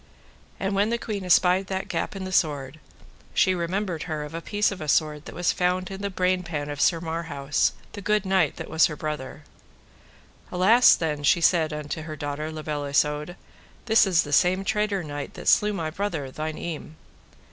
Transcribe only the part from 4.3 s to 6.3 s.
a piece of a sword that was found in the